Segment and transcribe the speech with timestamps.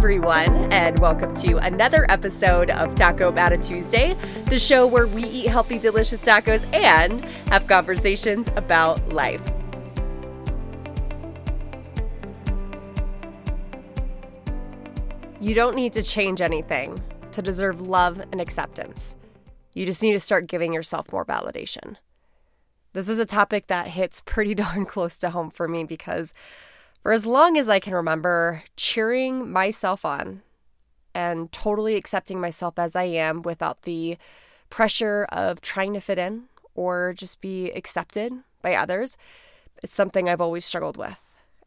[0.00, 5.24] everyone, and welcome to another episode of Taco About It Tuesday, the show where we
[5.24, 9.42] eat healthy, delicious tacos and have conversations about life.
[15.38, 16.98] You don't need to change anything
[17.32, 19.16] to deserve love and acceptance.
[19.74, 21.96] You just need to start giving yourself more validation.
[22.94, 26.32] This is a topic that hits pretty darn close to home for me because
[27.02, 30.42] for as long as I can remember, cheering myself on
[31.14, 34.16] and totally accepting myself as I am without the
[34.68, 38.32] pressure of trying to fit in or just be accepted
[38.62, 39.16] by others,
[39.82, 41.18] it's something I've always struggled with.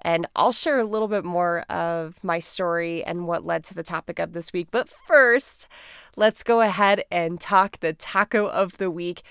[0.01, 3.83] And I'll share a little bit more of my story and what led to the
[3.83, 4.67] topic of this week.
[4.69, 5.67] But first,
[6.15, 9.23] let's go ahead and talk the taco of the week.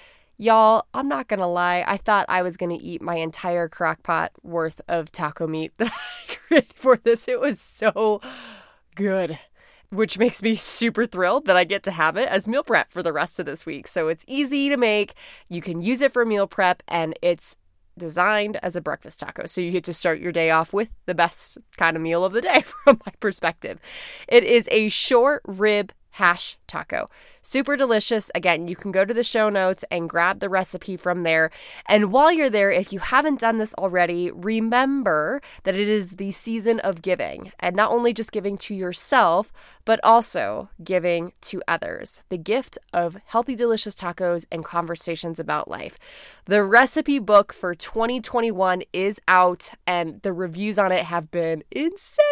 [0.42, 4.32] Y'all, I'm not gonna lie, I thought I was gonna eat my entire crock pot
[4.42, 7.28] worth of taco meat that I created for this.
[7.28, 8.20] It was so
[8.96, 9.38] good,
[9.90, 13.04] which makes me super thrilled that I get to have it as meal prep for
[13.04, 13.86] the rest of this week.
[13.86, 15.14] So it's easy to make,
[15.48, 17.56] you can use it for meal prep, and it's
[17.96, 19.46] designed as a breakfast taco.
[19.46, 22.32] So you get to start your day off with the best kind of meal of
[22.32, 23.78] the day from my perspective.
[24.26, 27.08] It is a short rib hash taco.
[27.44, 28.30] Super delicious.
[28.36, 31.50] Again, you can go to the show notes and grab the recipe from there.
[31.86, 36.30] And while you're there, if you haven't done this already, remember that it is the
[36.30, 39.52] season of giving, and not only just giving to yourself,
[39.84, 42.22] but also giving to others.
[42.28, 45.98] The gift of healthy, delicious tacos and conversations about life.
[46.44, 52.22] The recipe book for 2021 is out, and the reviews on it have been insane.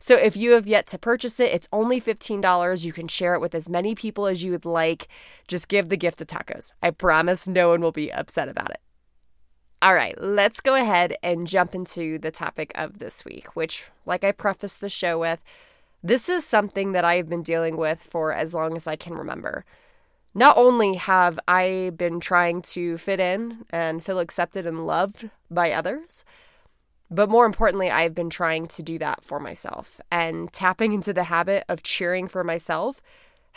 [0.00, 2.84] So if you have yet to purchase it, it's only $15.
[2.84, 5.08] You can share it with as many people as you you would like,
[5.46, 6.72] just give the gift of tacos.
[6.82, 8.80] I promise no one will be upset about it.
[9.80, 14.24] All right, let's go ahead and jump into the topic of this week, which, like
[14.24, 15.40] I prefaced the show with,
[16.02, 19.64] this is something that I've been dealing with for as long as I can remember.
[20.34, 25.70] Not only have I been trying to fit in and feel accepted and loved by
[25.70, 26.24] others,
[27.10, 31.24] but more importantly, I've been trying to do that for myself and tapping into the
[31.24, 33.00] habit of cheering for myself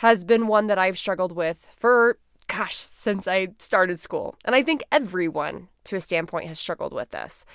[0.02, 2.18] has been one that I've struggled with for,
[2.48, 4.34] gosh, since I started school.
[4.44, 7.46] And I think everyone, to a standpoint, has struggled with this.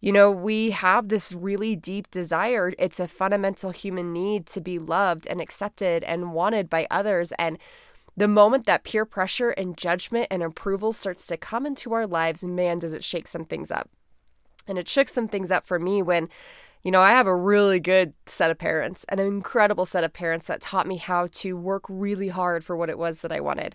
[0.00, 2.72] You know, we have this really deep desire.
[2.76, 7.30] It's a fundamental human need to be loved and accepted and wanted by others.
[7.38, 7.56] And
[8.16, 12.42] the moment that peer pressure and judgment and approval starts to come into our lives,
[12.42, 13.88] man, does it shake some things up.
[14.66, 16.30] And it shook some things up for me when
[16.86, 20.46] you know, I have a really good set of parents, an incredible set of parents
[20.46, 23.74] that taught me how to work really hard for what it was that I wanted.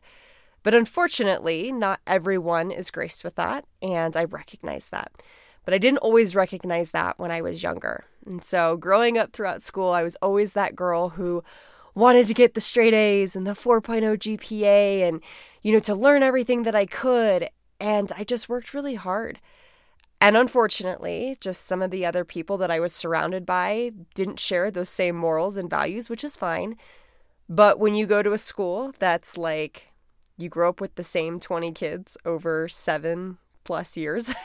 [0.64, 5.12] But unfortunately, not everyone is graced with that, and I recognize that.
[5.66, 8.06] But I didn't always recognize that when I was younger.
[8.26, 11.44] And so, growing up throughout school, I was always that girl who
[11.94, 15.22] wanted to get the straight A's and the 4.0 GPA and,
[15.62, 17.50] you know, to learn everything that I could.
[17.78, 19.42] And I just worked really hard.
[20.22, 24.70] And unfortunately, just some of the other people that I was surrounded by didn't share
[24.70, 26.78] those same morals and values, which is fine.
[27.50, 29.92] But when you go to a school that's like
[30.38, 34.36] you grow up with the same 20 kids over seven plus years,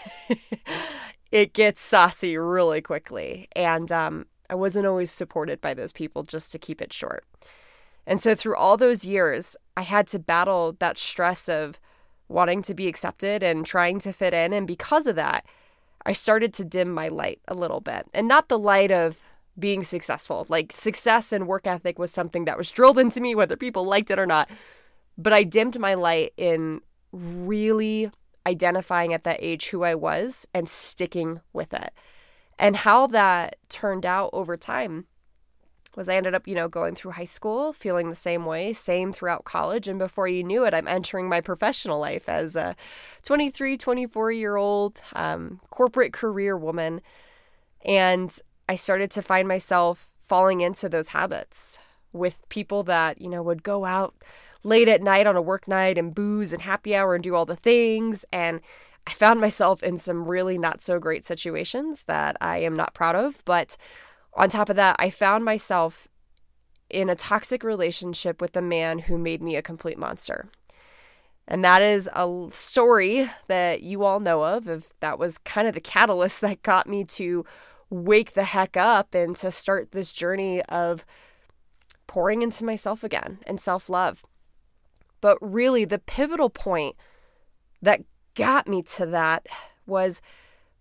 [1.30, 3.48] it gets saucy really quickly.
[3.54, 7.24] And um, I wasn't always supported by those people, just to keep it short.
[8.06, 11.78] And so through all those years, I had to battle that stress of
[12.28, 14.54] wanting to be accepted and trying to fit in.
[14.54, 15.44] And because of that,
[16.06, 18.06] I started to dim my light a little bit.
[18.14, 19.18] And not the light of
[19.58, 20.46] being successful.
[20.48, 24.12] Like success and work ethic was something that was drilled into me, whether people liked
[24.12, 24.48] it or not.
[25.18, 26.80] But I dimmed my light in
[27.10, 28.12] really
[28.46, 31.92] identifying at that age who I was and sticking with it.
[32.56, 35.06] And how that turned out over time
[35.96, 39.12] was I ended up, you know, going through high school feeling the same way, same
[39.12, 39.88] throughout college.
[39.88, 42.76] And before you knew it, I'm entering my professional life as a
[43.24, 47.00] 23, 24 year old um, corporate career woman.
[47.84, 48.36] And
[48.68, 51.78] I started to find myself falling into those habits
[52.12, 54.14] with people that, you know, would go out
[54.62, 57.46] late at night on a work night and booze and happy hour and do all
[57.46, 58.24] the things.
[58.32, 58.60] And
[59.06, 63.14] I found myself in some really not so great situations that I am not proud
[63.14, 63.76] of, but
[64.36, 66.08] on top of that, I found myself
[66.88, 70.48] in a toxic relationship with a man who made me a complete monster.
[71.48, 74.68] And that is a story that you all know of.
[74.68, 77.44] If that was kind of the catalyst that got me to
[77.88, 81.04] wake the heck up and to start this journey of
[82.06, 84.24] pouring into myself again and self love.
[85.20, 86.96] But really, the pivotal point
[87.80, 88.02] that
[88.34, 89.46] got me to that
[89.86, 90.20] was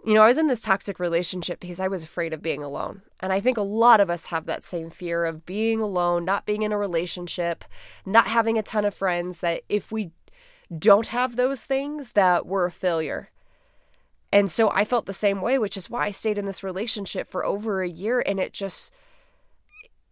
[0.05, 3.01] you know, I was in this toxic relationship because I was afraid of being alone.
[3.19, 6.45] And I think a lot of us have that same fear of being alone, not
[6.45, 7.65] being in a relationship,
[8.05, 10.11] not having a ton of friends, that if we
[10.77, 13.31] don't have those things, that we're a failure.
[14.31, 17.27] And so I felt the same way, which is why I stayed in this relationship
[17.27, 18.93] for over a year and it just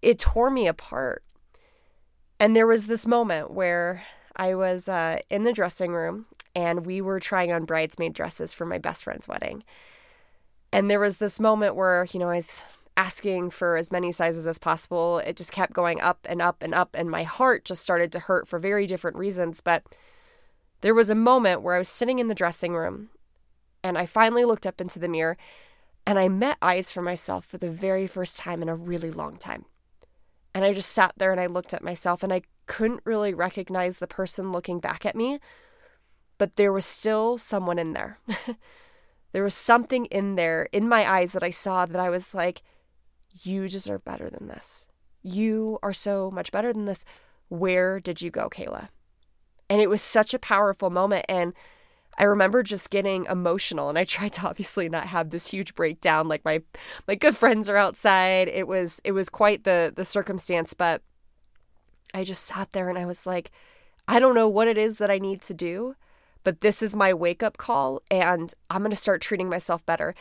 [0.01, 1.23] it tore me apart.
[2.39, 4.03] And there was this moment where
[4.35, 6.25] I was uh, in the dressing room
[6.55, 9.63] and we were trying on bridesmaid dresses for my best friend's wedding.
[10.71, 12.61] And there was this moment where, you know, I was
[12.95, 15.19] asking for as many sizes as possible.
[15.19, 18.19] It just kept going up and up and up, and my heart just started to
[18.19, 19.61] hurt for very different reasons.
[19.61, 19.83] But
[20.81, 23.09] there was a moment where I was sitting in the dressing room
[23.83, 25.37] and I finally looked up into the mirror
[26.05, 29.37] and I met eyes for myself for the very first time in a really long
[29.37, 29.65] time.
[30.53, 33.99] And I just sat there and I looked at myself and I couldn't really recognize
[33.99, 35.39] the person looking back at me
[36.43, 38.19] but there was still someone in there.
[39.31, 42.61] there was something in there in my eyes that I saw that I was like,
[43.43, 44.85] you deserve better than this.
[45.21, 47.05] You are so much better than this.
[47.47, 48.89] Where did you go, Kayla?
[49.69, 51.25] And it was such a powerful moment.
[51.29, 51.53] And
[52.17, 56.27] I remember just getting emotional and I tried to obviously not have this huge breakdown
[56.27, 56.61] like my
[57.07, 58.49] my good friends are outside.
[58.49, 61.03] It was it was quite the the circumstance, but
[62.13, 63.49] I just sat there and I was like
[64.09, 65.95] I don't know what it is that I need to do,
[66.43, 70.15] but this is my wake up call and I'm going to start treating myself better.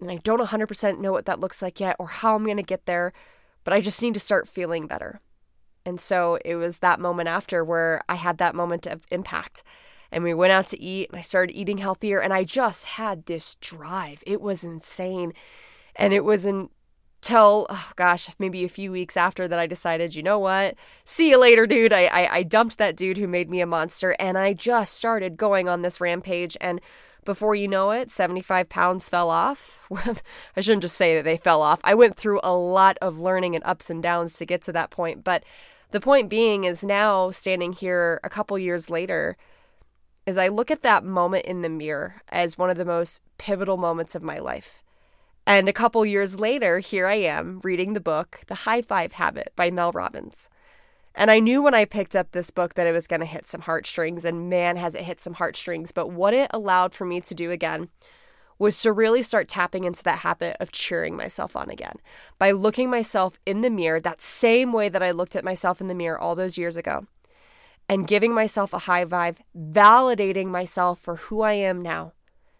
[0.00, 2.62] And I don't 100% know what that looks like yet or how I'm going to
[2.62, 3.12] get there,
[3.64, 5.20] but I just need to start feeling better.
[5.84, 9.62] And so it was that moment after where I had that moment of impact.
[10.10, 13.26] And we went out to eat and I started eating healthier and I just had
[13.26, 14.22] this drive.
[14.26, 15.32] It was insane.
[15.96, 16.70] And it was in
[17.28, 20.74] till oh gosh maybe a few weeks after that i decided you know what?
[21.04, 21.92] See you later dude.
[21.92, 25.36] I, I i dumped that dude who made me a monster and i just started
[25.36, 26.80] going on this rampage and
[27.26, 29.78] before you know it 75 pounds fell off.
[30.56, 31.80] I shouldn't just say that they fell off.
[31.84, 34.88] I went through a lot of learning and ups and downs to get to that
[34.88, 35.44] point but
[35.90, 39.36] the point being is now standing here a couple years later
[40.26, 43.76] as i look at that moment in the mirror as one of the most pivotal
[43.76, 44.82] moments of my life
[45.48, 49.54] and a couple years later, here I am reading the book, The High Five Habit
[49.56, 50.50] by Mel Robbins.
[51.14, 53.48] And I knew when I picked up this book that it was going to hit
[53.48, 55.90] some heartstrings, and man, has it hit some heartstrings.
[55.90, 57.88] But what it allowed for me to do again
[58.58, 61.96] was to really start tapping into that habit of cheering myself on again
[62.38, 65.88] by looking myself in the mirror that same way that I looked at myself in
[65.88, 67.06] the mirror all those years ago
[67.88, 72.12] and giving myself a high five, validating myself for who I am now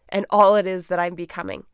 [0.08, 1.64] and all it is that I'm becoming.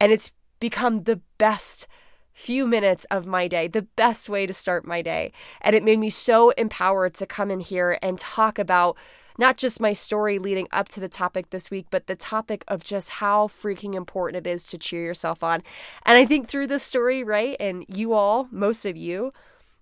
[0.00, 1.86] And it's become the best
[2.32, 5.32] few minutes of my day, the best way to start my day.
[5.60, 8.96] And it made me so empowered to come in here and talk about
[9.38, 12.82] not just my story leading up to the topic this week, but the topic of
[12.82, 15.62] just how freaking important it is to cheer yourself on.
[16.04, 19.32] And I think through this story, right, and you all, most of you,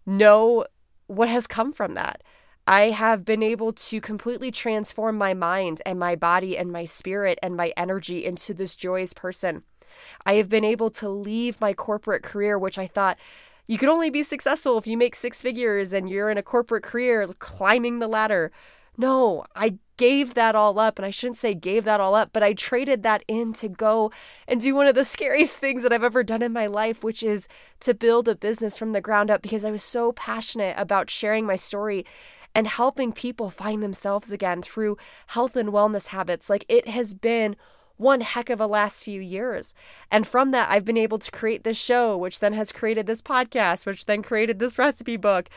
[0.05, 0.67] know
[1.07, 2.23] what has come from that.
[2.67, 7.39] I have been able to completely transform my mind and my body and my spirit
[7.43, 9.63] and my energy into this joyous person.
[10.25, 13.19] I have been able to leave my corporate career, which I thought
[13.67, 16.85] you could only be successful if you make six figures and you're in a corporate
[16.85, 18.53] career climbing the ladder.
[18.97, 20.99] No, I gave that all up.
[20.99, 24.11] And I shouldn't say gave that all up, but I traded that in to go
[24.47, 27.23] and do one of the scariest things that I've ever done in my life, which
[27.23, 27.49] is
[27.81, 31.47] to build a business from the ground up because I was so passionate about sharing
[31.47, 32.05] my story
[32.55, 34.97] and helping people find themselves again through
[35.29, 36.49] health and wellness habits.
[36.49, 37.57] Like it has been
[37.97, 39.75] one heck of a last few years.
[40.11, 43.23] And from that, I've been able to create this show, which then has created this
[43.23, 45.49] podcast, which then created this recipe book,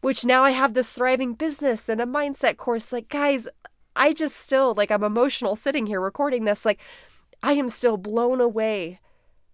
[0.00, 2.92] which now I have this thriving business and a mindset course.
[2.92, 3.48] Like, guys,
[3.96, 6.64] I just still, like, I'm emotional sitting here recording this.
[6.64, 6.80] Like,
[7.42, 9.00] I am still blown away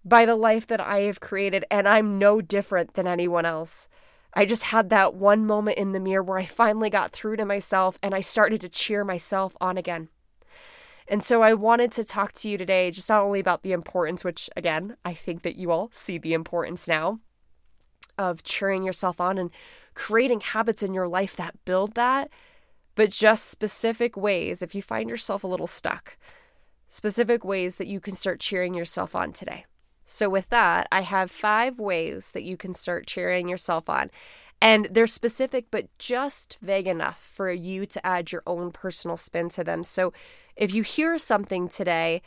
[0.04, 3.87] by the life that I have created, and I'm no different than anyone else.
[4.32, 7.44] I just had that one moment in the mirror where I finally got through to
[7.44, 10.09] myself and I started to cheer myself on again.
[11.11, 14.23] And so I wanted to talk to you today just not only about the importance,
[14.23, 17.19] which again, I think that you all see the importance now
[18.17, 19.50] of cheering yourself on and
[19.95, 22.31] creating habits in your life that build that,
[22.95, 26.17] but just specific ways if you find yourself a little stuck,
[26.88, 29.64] specific ways that you can start cheering yourself on today.
[30.05, 34.11] So, with that, I have five ways that you can start cheering yourself on.
[34.62, 39.49] And they're specific, but just vague enough for you to add your own personal spin
[39.50, 39.85] to them.
[39.85, 40.12] So
[40.55, 42.21] if you hear something today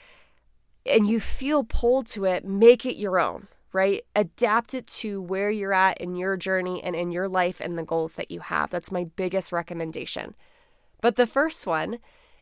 [0.85, 4.03] and you feel pulled to it, make it your own, right?
[4.15, 7.83] Adapt it to where you're at in your journey and in your life and the
[7.83, 8.71] goals that you have.
[8.71, 10.33] That's my biggest recommendation.
[11.01, 11.99] But the first one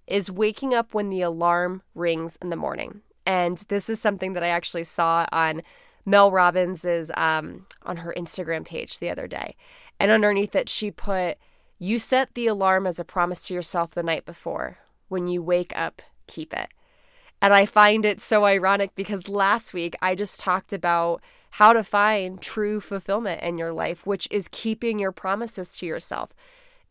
[0.08, 3.02] is waking up when the alarm rings in the morning.
[3.26, 5.62] And this is something that I actually saw on
[6.06, 9.56] Mel Robbins's um, on her Instagram page the other day.
[10.02, 11.38] And underneath it, she put,
[11.78, 14.80] You set the alarm as a promise to yourself the night before.
[15.10, 16.70] When you wake up, keep it.
[17.40, 21.84] And I find it so ironic because last week I just talked about how to
[21.84, 26.32] find true fulfillment in your life, which is keeping your promises to yourself.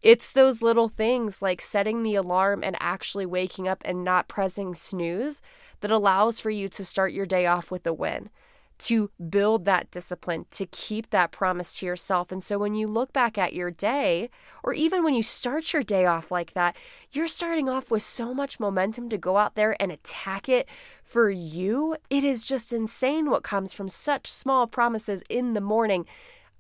[0.02, 4.73] It's those little things like setting the alarm and actually waking up and not pressing
[4.73, 5.43] snooze
[5.81, 8.31] that allows for you to start your day off with a win
[8.80, 12.32] to build that discipline, to keep that promise to yourself.
[12.32, 14.30] And so when you look back at your day,
[14.64, 16.76] or even when you start your day off like that,
[17.12, 20.68] you're starting off with so much momentum to go out there and attack it
[21.04, 21.96] for you.
[22.08, 26.06] It is just insane what comes from such small promises in the morning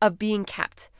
[0.02, 0.90] of being kept.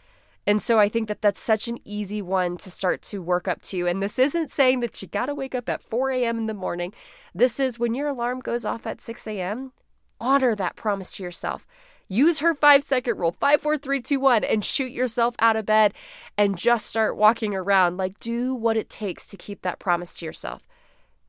[0.47, 3.61] And so I think that that's such an easy one to start to work up
[3.63, 3.87] to.
[3.87, 6.39] And this isn't saying that you got to wake up at 4 a.m.
[6.39, 6.95] in the morning.
[7.35, 9.73] This is when your alarm goes off at 6 a.m.,
[10.21, 11.67] honor that promise to yourself.
[12.09, 15.67] Use her five second rule, five, four, three, two, one, and shoot yourself out of
[15.67, 15.95] bed
[16.37, 17.97] and just start walking around.
[17.97, 20.67] Like, do what it takes to keep that promise to yourself.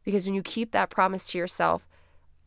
[0.04, 1.88] Because when you keep that promise to yourself,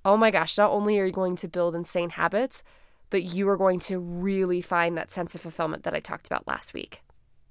[0.05, 2.65] oh my gosh, not only are you going to build insane habits,
[3.09, 6.49] but you are going to really find that sense of fulfillment that I talked about
[6.49, 7.03] last week.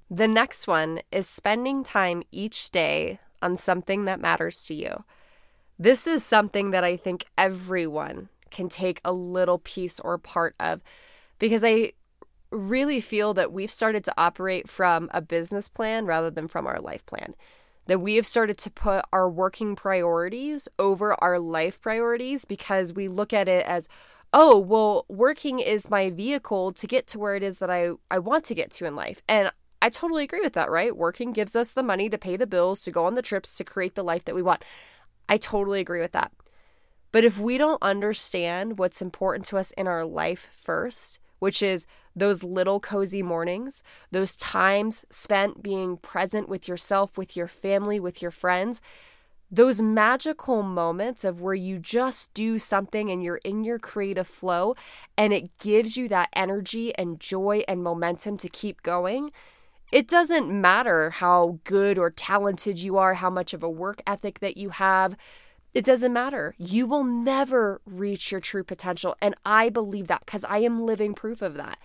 [0.09, 5.05] The next one is spending time each day on something that matters to you.
[5.79, 10.81] This is something that I think everyone can take a little piece or part of
[11.39, 11.91] because I
[12.51, 16.79] really feel that we've started to operate from a business plan rather than from our
[16.79, 17.33] life plan.
[17.87, 23.09] That we have started to put our working priorities over our life priorities because we
[23.09, 23.89] look at it as,
[24.31, 28.19] oh, well, working is my vehicle to get to where it is that I, I
[28.19, 29.21] want to get to in life.
[29.27, 30.95] And I totally agree with that, right?
[30.95, 33.65] Working gives us the money to pay the bills, to go on the trips, to
[33.65, 34.63] create the life that we want.
[35.27, 36.31] I totally agree with that.
[37.13, 41.85] But if we don't understand what's important to us in our life first, which is
[42.15, 48.21] those little cozy mornings, those times spent being present with yourself, with your family, with
[48.21, 48.81] your friends,
[49.51, 54.75] those magical moments of where you just do something and you're in your creative flow
[55.15, 59.31] and it gives you that energy and joy and momentum to keep going.
[59.91, 64.39] It doesn't matter how good or talented you are, how much of a work ethic
[64.39, 65.15] that you have,
[65.73, 66.55] it doesn't matter.
[66.57, 69.15] You will never reach your true potential.
[69.21, 71.79] And I believe that because I am living proof of that.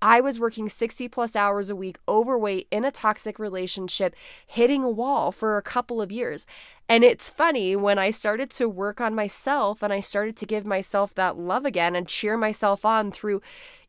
[0.00, 4.14] I was working 60 plus hours a week, overweight, in a toxic relationship,
[4.46, 6.46] hitting a wall for a couple of years.
[6.88, 10.64] And it's funny when I started to work on myself and I started to give
[10.64, 13.42] myself that love again and cheer myself on through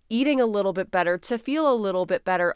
[0.09, 2.55] eating a little bit better to feel a little bit better.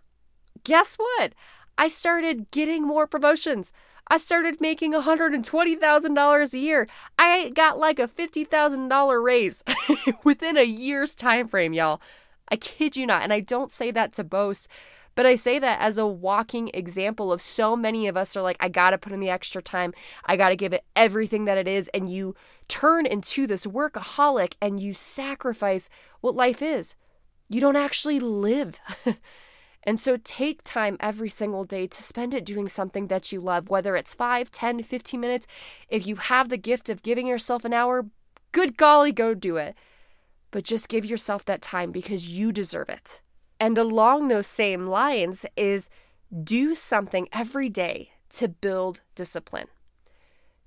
[0.64, 1.34] Guess what?
[1.77, 3.72] I started getting more promotions.
[4.08, 6.88] I started making $120,000 a year.
[7.18, 9.63] I got like a $50,000 raise
[10.24, 12.01] within a year's time frame, y'all.
[12.50, 13.24] I kid you not.
[13.24, 14.68] And I don't say that to boast,
[15.15, 18.58] but I say that as a walking example of so many of us are like,
[18.60, 19.94] I got to put in the extra time.
[20.25, 21.88] I got to give it everything that it is.
[21.94, 22.36] And you
[22.68, 25.89] turn into this workaholic and you sacrifice
[26.22, 26.96] what life is.
[27.48, 28.80] You don't actually live.
[29.84, 33.70] And so take time every single day to spend it doing something that you love,
[33.70, 35.48] whether it's 5, 10, 15 minutes.
[35.90, 38.06] If you have the gift of giving yourself an hour,
[38.54, 39.75] good golly, go do it.
[40.52, 43.22] But just give yourself that time because you deserve it.
[43.60, 45.90] And along those same lines is
[46.44, 49.68] do something every day to build discipline.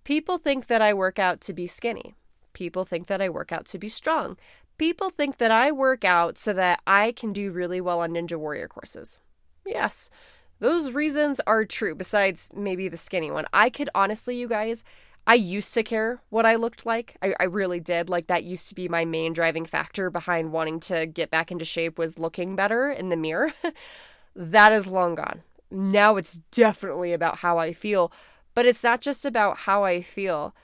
[0.04, 2.14] People think that I work out to be skinny.
[2.52, 4.37] People think that I work out to be strong.
[4.78, 8.38] People think that I work out so that I can do really well on Ninja
[8.38, 9.21] Warrior courses.
[9.64, 10.11] Yes,
[10.59, 13.47] those reasons are true, besides maybe the skinny one.
[13.52, 14.85] I could honestly, you guys,
[15.26, 17.16] I used to care what I looked like.
[17.21, 18.09] I, I really did.
[18.09, 21.64] Like, that used to be my main driving factor behind wanting to get back into
[21.64, 23.52] shape was looking better in the mirror.
[24.37, 25.42] that is long gone.
[25.71, 28.12] Now it's definitely about how I feel.
[28.54, 30.54] But it's not just about how I feel,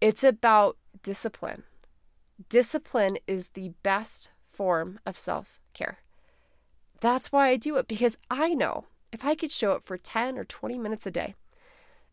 [0.00, 1.64] it's about discipline.
[2.48, 5.98] Discipline is the best form of self care.
[7.00, 10.38] That's why I do it because I know if I could show up for 10
[10.38, 11.34] or 20 minutes a day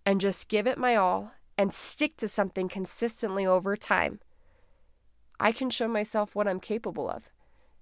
[0.05, 4.19] and just give it my all and stick to something consistently over time,
[5.39, 7.29] I can show myself what I'm capable of.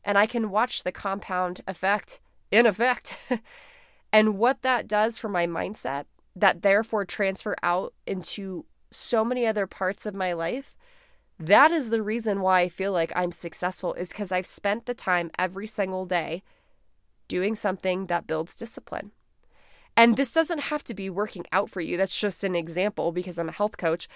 [0.03, 2.19] And I can watch the compound effect
[2.51, 3.17] in effect.
[4.13, 9.67] and what that does for my mindset, that therefore transfer out into so many other
[9.67, 10.75] parts of my life
[11.39, 14.93] that is the reason why I feel like I'm successful is because I've spent the
[14.93, 16.43] time every single day
[17.27, 19.11] doing something that builds discipline.
[19.97, 21.97] And this doesn't have to be working out for you.
[21.97, 24.07] That's just an example because I'm a health coach.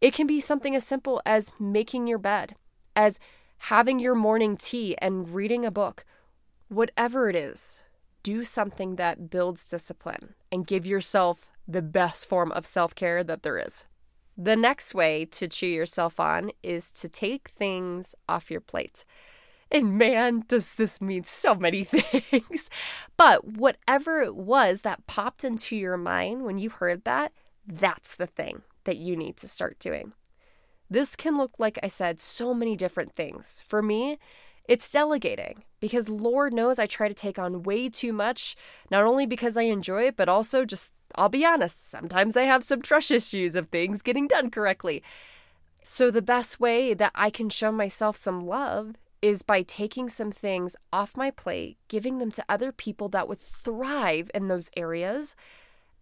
[0.00, 2.56] It can be something as simple as making your bed,
[2.94, 3.18] as
[3.58, 6.04] having your morning tea and reading a book.
[6.68, 7.82] Whatever it is,
[8.22, 13.42] do something that builds discipline and give yourself the best form of self care that
[13.42, 13.84] there is.
[14.36, 19.04] The next way to cheer yourself on is to take things off your plate.
[19.70, 22.70] And man, does this mean so many things.
[23.16, 27.32] But whatever it was that popped into your mind when you heard that,
[27.66, 30.12] that's the thing that you need to start doing.
[30.88, 33.62] This can look, like I said, so many different things.
[33.66, 34.18] For me,
[34.68, 38.56] it's delegating because Lord knows I try to take on way too much,
[38.90, 42.64] not only because I enjoy it, but also just, I'll be honest, sometimes I have
[42.64, 45.00] some trust issues of things getting done correctly.
[45.84, 50.32] So, the best way that I can show myself some love is by taking some
[50.32, 55.36] things off my plate, giving them to other people that would thrive in those areas,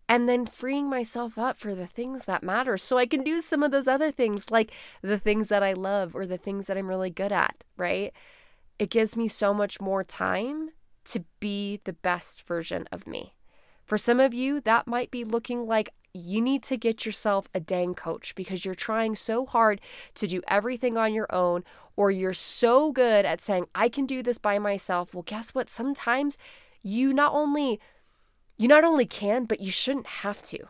[0.08, 3.62] and then freeing myself up for the things that matter so I can do some
[3.62, 4.72] of those other things, like
[5.02, 8.14] the things that I love or the things that I'm really good at, right?
[8.78, 10.70] It gives me so much more time
[11.06, 13.34] to be the best version of me.
[13.84, 17.60] For some of you, that might be looking like you need to get yourself a
[17.60, 19.80] dang coach because you're trying so hard
[20.14, 21.64] to do everything on your own,
[21.96, 25.12] or you're so good at saying, I can do this by myself.
[25.12, 25.70] Well, guess what?
[25.70, 26.38] Sometimes
[26.82, 27.80] you not only
[28.56, 30.68] you not only can, but you shouldn't have to.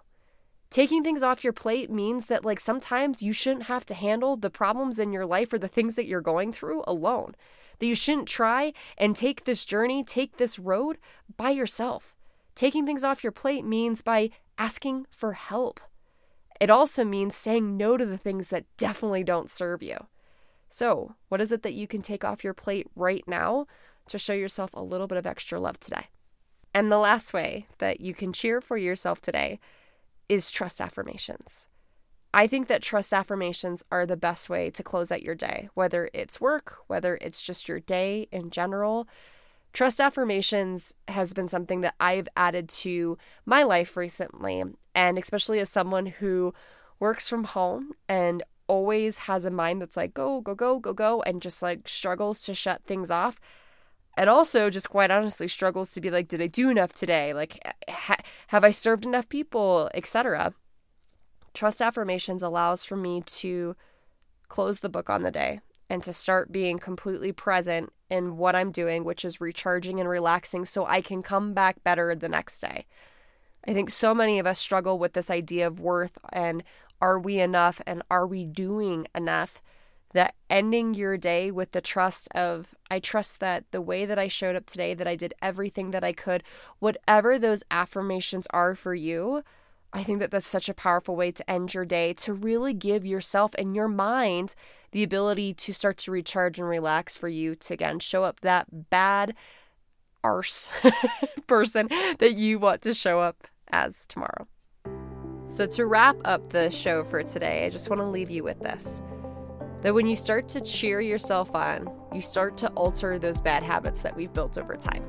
[0.70, 4.50] Taking things off your plate means that, like, sometimes you shouldn't have to handle the
[4.50, 7.37] problems in your life or the things that you're going through alone.
[7.78, 10.98] That you shouldn't try and take this journey, take this road
[11.36, 12.14] by yourself.
[12.54, 15.80] Taking things off your plate means by asking for help.
[16.60, 20.06] It also means saying no to the things that definitely don't serve you.
[20.68, 23.66] So, what is it that you can take off your plate right now
[24.08, 26.08] to show yourself a little bit of extra love today?
[26.72, 29.60] And the last way that you can cheer for yourself today
[30.28, 31.68] is trust affirmations.
[32.34, 36.11] I think that trust affirmations are the best way to close out your day, whether
[36.12, 39.06] it's work, whether it's just your day in general.
[39.72, 44.64] Trust affirmations has been something that I've added to my life recently,
[44.96, 46.52] and especially as someone who
[46.98, 51.22] works from home and always has a mind that's like, go, go, go, go, go,
[51.22, 53.38] and just like struggles to shut things off
[54.16, 57.35] and also just quite honestly struggles to be like did i do enough today?
[57.35, 59.90] Like ha- have i served enough people?
[59.92, 60.54] etc
[61.54, 63.74] trust affirmations allows for me to
[64.48, 68.70] close the book on the day and to start being completely present in what i'm
[68.70, 72.84] doing which is recharging and relaxing so i can come back better the next day.
[73.66, 76.62] I think so many of us struggle with this idea of worth and
[77.00, 79.62] are we enough and are we doing enough
[80.12, 84.28] that ending your day with the trust of I trust that the way that I
[84.28, 86.42] showed up today that I did everything that I could
[86.78, 89.42] whatever those affirmations are for you
[89.94, 93.07] I think that that's such a powerful way to end your day to really give
[93.07, 94.57] yourself and your mind
[94.90, 98.90] the ability to start to recharge and relax for you to again show up that
[98.90, 99.37] bad
[100.24, 100.68] arse
[101.46, 104.48] person that you want to show up as tomorrow.
[105.46, 108.59] So, to wrap up the show for today, I just want to leave you with
[108.61, 109.00] this
[109.83, 114.02] that when you start to cheer yourself on, you start to alter those bad habits
[114.02, 115.04] that we've built over time.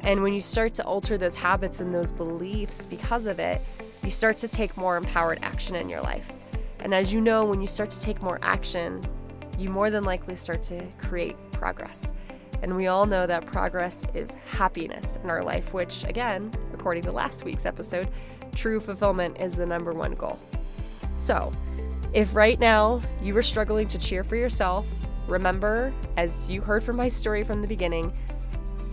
[0.00, 3.62] And when you start to alter those habits and those beliefs because of it,
[4.02, 6.30] you start to take more empowered action in your life.
[6.80, 9.02] And as you know, when you start to take more action,
[9.58, 12.12] you more than likely start to create progress.
[12.62, 17.12] And we all know that progress is happiness in our life, which, again, according to
[17.12, 18.08] last week's episode,
[18.54, 20.38] true fulfillment is the number one goal.
[21.16, 21.52] So,
[22.12, 24.86] if right now you are struggling to cheer for yourself,
[25.26, 28.12] remember, as you heard from my story from the beginning,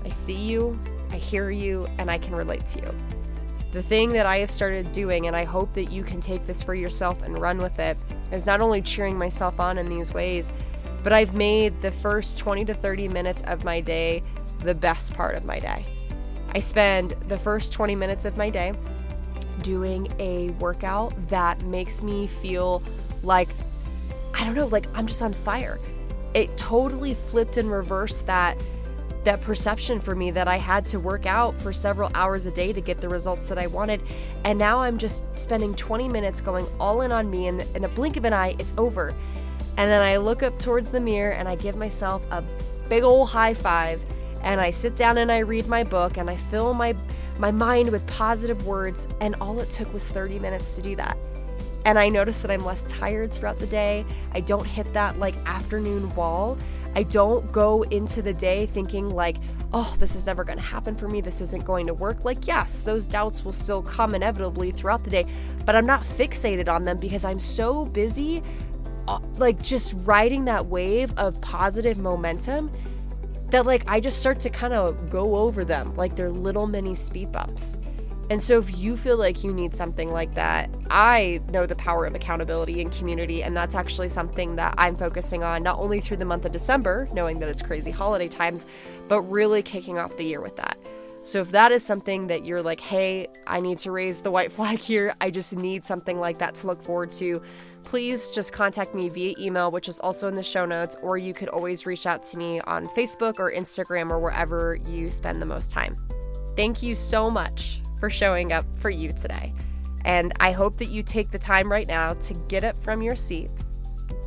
[0.06, 0.80] I see you,
[1.12, 3.19] I hear you, and I can relate to you.
[3.72, 6.64] The thing that I have started doing, and I hope that you can take this
[6.64, 7.98] for yourself and run with it,
[8.32, 10.52] is not only cheering myself on in these ways,
[11.04, 14.24] but I've made the first 20 to 30 minutes of my day
[14.60, 15.86] the best part of my day.
[16.54, 18.74] I spend the first 20 minutes of my day
[19.62, 22.82] doing a workout that makes me feel
[23.24, 23.50] like
[24.34, 25.80] I don't know, like I'm just on fire.
[26.34, 28.58] It totally flipped and reversed that
[29.24, 32.72] that perception for me that I had to work out for several hours a day
[32.74, 34.02] to get the results that I wanted.
[34.46, 37.90] And now I'm just spending 20 minutes going all in on me, and in a
[37.90, 39.14] blink of an eye, it's over.
[39.78, 42.44] And then I look up towards the mirror and I give myself a
[42.90, 44.02] big old high five,
[44.42, 46.96] and I sit down and I read my book and I fill my
[47.38, 51.18] my mind with positive words, and all it took was 30 minutes to do that.
[51.86, 54.06] And I notice that I'm less tired throughout the day.
[54.34, 56.58] I don't hit that like afternoon wall.
[56.96, 59.38] I don't go into the day thinking like,
[59.74, 61.22] oh, this is never going to happen for me.
[61.22, 62.26] This isn't going to work.
[62.26, 65.26] Like, yes, those doubts will still come inevitably throughout the day,
[65.66, 68.42] but I'm not fixated on them because I'm so busy,
[69.08, 72.72] uh, like, just riding that wave of positive momentum
[73.52, 76.96] that, like, I just start to kind of go over them like they're little mini
[76.96, 77.78] speed bumps.
[78.30, 82.06] And so, if you feel like you need something like that, I know the power
[82.06, 83.42] of accountability and community.
[83.42, 87.10] And that's actually something that I'm focusing on not only through the month of December,
[87.12, 88.68] knowing that it's crazy holiday times,
[89.08, 90.78] but really kicking off the year with that.
[91.24, 94.52] So, if that is something that you're like, hey, I need to raise the white
[94.58, 97.42] flag here, I just need something like that to look forward to,
[97.84, 101.34] please just contact me via email, which is also in the show notes, or you
[101.34, 105.48] could always reach out to me on Facebook or Instagram or wherever you spend the
[105.48, 105.98] most time.
[106.56, 109.54] Thank you so much for showing up for you today.
[110.06, 113.16] And I hope that you take the time right now to get up from your
[113.16, 113.50] seat,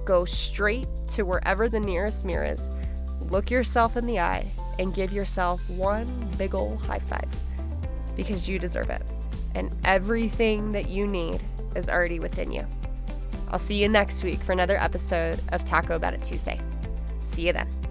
[0.04, 2.70] go straight to wherever the nearest mirror is,
[3.20, 6.06] look yourself in the eye, and give yourself one
[6.38, 7.28] big ol' high five
[8.16, 9.02] because you deserve it.
[9.54, 11.40] And everything that you need
[11.74, 12.66] is already within you.
[13.50, 16.60] I'll see you next week for another episode of Taco About It Tuesday.
[17.24, 17.81] See you then.